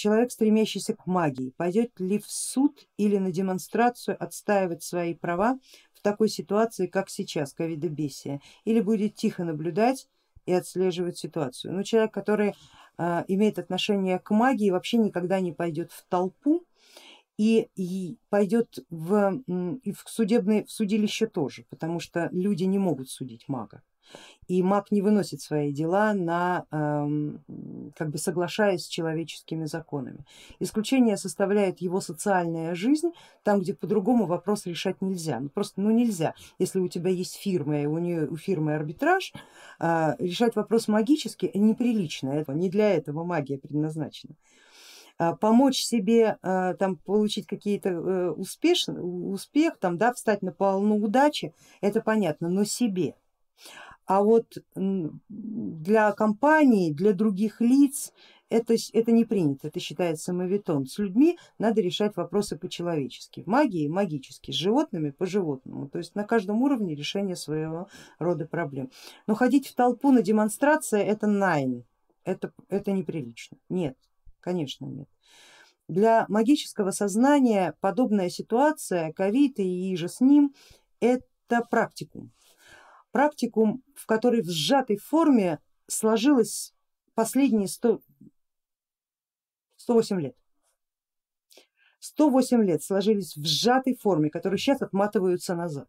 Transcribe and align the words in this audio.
человек, 0.00 0.32
стремящийся 0.32 0.94
к 0.94 1.06
магии, 1.06 1.52
пойдет 1.56 1.98
ли 2.00 2.18
в 2.18 2.26
суд 2.26 2.88
или 2.96 3.18
на 3.18 3.30
демонстрацию 3.30 4.16
отстаивать 4.22 4.82
свои 4.82 5.14
права 5.14 5.58
в 5.92 6.02
такой 6.02 6.28
ситуации, 6.28 6.86
как 6.86 7.10
сейчас, 7.10 7.52
ковидобесия, 7.52 8.40
или 8.64 8.80
будет 8.80 9.14
тихо 9.14 9.44
наблюдать 9.44 10.08
и 10.46 10.52
отслеживать 10.52 11.18
ситуацию. 11.18 11.74
Ну, 11.74 11.82
человек, 11.82 12.12
который 12.12 12.54
э, 12.98 13.24
имеет 13.28 13.58
отношение 13.58 14.18
к 14.18 14.30
магии, 14.30 14.70
вообще 14.70 14.96
никогда 14.96 15.40
не 15.40 15.52
пойдет 15.52 15.92
в 15.92 16.04
толпу 16.08 16.64
и, 17.40 18.18
пойдет 18.28 18.80
в, 18.90 19.40
в, 19.46 19.96
судебное, 20.06 20.64
в 20.64 20.70
судилище 20.70 21.26
тоже, 21.26 21.64
потому 21.70 21.98
что 21.98 22.28
люди 22.32 22.64
не 22.64 22.78
могут 22.78 23.08
судить 23.08 23.44
мага. 23.48 23.82
И 24.48 24.62
маг 24.62 24.90
не 24.90 25.00
выносит 25.00 25.40
свои 25.40 25.72
дела 25.72 26.12
на, 26.12 26.66
как 27.96 28.10
бы 28.10 28.18
соглашаясь 28.18 28.84
с 28.84 28.88
человеческими 28.88 29.66
законами. 29.66 30.26
Исключение 30.58 31.16
составляет 31.16 31.80
его 31.80 32.00
социальная 32.00 32.74
жизнь, 32.74 33.12
там 33.44 33.60
где 33.60 33.72
по-другому 33.72 34.26
вопрос 34.26 34.66
решать 34.66 35.00
нельзя, 35.00 35.38
ну 35.38 35.48
просто 35.48 35.80
ну 35.80 35.90
нельзя, 35.92 36.34
если 36.58 36.80
у 36.80 36.88
тебя 36.88 37.10
есть 37.10 37.36
фирма 37.36 37.82
и 37.82 37.86
у 37.86 37.98
нее 37.98 38.28
у 38.28 38.36
фирмы 38.36 38.74
арбитраж, 38.74 39.32
а, 39.78 40.16
решать 40.18 40.56
вопрос 40.56 40.88
магически 40.88 41.52
неприлично, 41.54 42.30
это, 42.30 42.52
не 42.52 42.68
для 42.68 42.90
этого 42.90 43.22
магия 43.22 43.58
предназначена 43.58 44.34
помочь 45.40 45.78
себе 45.82 46.38
а, 46.42 46.74
там 46.74 46.96
получить 46.96 47.46
какие-то 47.46 47.90
э, 47.90 48.30
успех, 48.30 48.78
успех 48.88 49.78
там, 49.78 49.98
да, 49.98 50.12
встать 50.12 50.42
на 50.42 50.52
полну 50.52 50.96
удачи, 50.96 51.52
это 51.80 52.00
понятно, 52.00 52.48
но 52.48 52.64
себе. 52.64 53.14
А 54.06 54.22
вот 54.22 54.58
для 54.74 56.12
компании, 56.12 56.92
для 56.92 57.12
других 57.12 57.60
лиц 57.60 58.12
это, 58.50 58.74
это 58.92 59.12
не 59.12 59.24
принято, 59.24 59.68
это 59.68 59.78
считается 59.78 60.32
мавитон. 60.32 60.86
С 60.86 60.98
людьми 60.98 61.38
надо 61.58 61.80
решать 61.80 62.16
вопросы 62.16 62.58
по-человечески, 62.58 63.42
в 63.42 63.46
магии 63.46 63.86
магически, 63.86 64.50
с 64.50 64.54
животными 64.54 65.10
по 65.10 65.26
животному, 65.26 65.88
то 65.88 65.98
есть 65.98 66.16
на 66.16 66.24
каждом 66.24 66.62
уровне 66.62 66.96
решение 66.96 67.36
своего 67.36 67.88
рода 68.18 68.46
проблем. 68.46 68.90
Но 69.28 69.36
ходить 69.36 69.68
в 69.68 69.74
толпу 69.74 70.10
на 70.10 70.22
демонстрации 70.22 71.00
это 71.00 71.28
найн, 71.28 71.84
это, 72.24 72.52
это 72.68 72.90
неприлично, 72.90 73.56
нет, 73.68 73.96
конечно 74.40 74.86
нет. 74.86 75.08
Для 75.88 76.24
магического 76.28 76.90
сознания 76.90 77.74
подобная 77.80 78.30
ситуация, 78.30 79.12
ковид 79.12 79.58
и 79.58 79.96
же 79.96 80.08
с 80.08 80.20
ним, 80.20 80.54
это 81.00 81.62
практикум 81.70 82.32
практикум, 83.10 83.82
в 83.94 84.06
который 84.06 84.42
в 84.42 84.50
сжатой 84.50 84.96
форме 84.96 85.60
сложилось 85.86 86.74
последние 87.14 87.68
100, 87.68 88.00
108 89.76 90.20
лет. 90.20 90.36
108 92.00 92.62
лет 92.62 92.82
сложились 92.82 93.36
в 93.36 93.44
сжатой 93.44 93.94
форме, 93.94 94.30
которые 94.30 94.58
сейчас 94.58 94.80
отматываются 94.80 95.54
назад. 95.54 95.88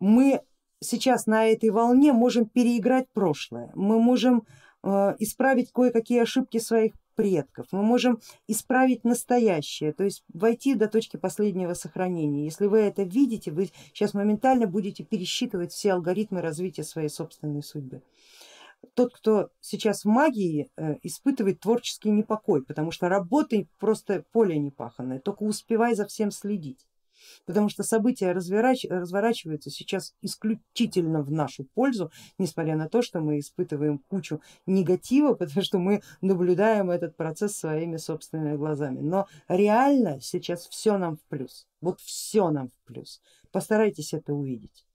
Мы 0.00 0.42
сейчас 0.80 1.26
на 1.26 1.46
этой 1.46 1.70
волне 1.70 2.12
можем 2.12 2.48
переиграть 2.48 3.08
прошлое, 3.12 3.70
мы 3.74 4.00
можем 4.00 4.46
исправить 5.18 5.72
кое-какие 5.72 6.20
ошибки 6.20 6.58
своих 6.58 6.92
предков, 7.16 7.66
мы 7.72 7.82
можем 7.82 8.20
исправить 8.46 9.04
настоящее, 9.04 9.92
то 9.92 10.04
есть 10.04 10.22
войти 10.32 10.74
до 10.74 10.86
точки 10.86 11.16
последнего 11.16 11.74
сохранения. 11.74 12.44
Если 12.44 12.66
вы 12.66 12.80
это 12.80 13.02
видите, 13.02 13.50
вы 13.50 13.70
сейчас 13.92 14.14
моментально 14.14 14.66
будете 14.66 15.02
пересчитывать 15.02 15.72
все 15.72 15.94
алгоритмы 15.94 16.42
развития 16.42 16.84
своей 16.84 17.08
собственной 17.08 17.62
судьбы. 17.62 18.02
Тот, 18.94 19.14
кто 19.14 19.48
сейчас 19.60 20.04
в 20.04 20.08
магии, 20.08 20.70
э, 20.76 20.96
испытывает 21.02 21.60
творческий 21.60 22.10
непокой, 22.10 22.62
потому 22.62 22.90
что 22.90 23.08
работы 23.08 23.68
просто 23.78 24.24
поле 24.32 24.58
непаханное, 24.58 25.18
только 25.18 25.42
успевай 25.42 25.94
за 25.94 26.06
всем 26.06 26.30
следить 26.30 26.86
потому 27.44 27.68
что 27.68 27.82
события 27.82 28.32
разворачиваются 28.32 29.70
сейчас 29.70 30.14
исключительно 30.22 31.22
в 31.22 31.30
нашу 31.30 31.64
пользу, 31.74 32.10
несмотря 32.38 32.76
на 32.76 32.88
то, 32.88 33.02
что 33.02 33.20
мы 33.20 33.38
испытываем 33.38 33.98
кучу 34.08 34.40
негатива, 34.66 35.34
потому 35.38 35.62
что 35.62 35.78
мы 35.78 36.02
наблюдаем 36.20 36.90
этот 36.90 37.16
процесс 37.16 37.56
своими 37.56 37.96
собственными 37.96 38.56
глазами. 38.56 39.00
Но 39.00 39.26
реально 39.48 40.20
сейчас 40.20 40.66
все 40.68 40.98
нам 40.98 41.16
в 41.16 41.22
плюс, 41.28 41.66
вот 41.80 42.00
все 42.00 42.50
нам 42.50 42.68
в 42.68 42.86
плюс. 42.86 43.20
Постарайтесь 43.52 44.12
это 44.12 44.34
увидеть. 44.34 44.86